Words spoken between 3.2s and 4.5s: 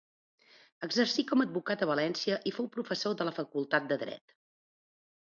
de la Facultat de Dret.